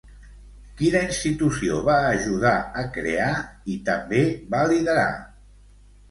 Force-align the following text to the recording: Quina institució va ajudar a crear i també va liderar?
Quina 0.77 1.01
institució 1.07 1.75
va 1.89 1.97
ajudar 2.13 2.53
a 2.83 2.85
crear 2.95 3.27
i 3.75 3.75
també 3.91 4.23
va 4.55 4.63
liderar? 4.73 5.05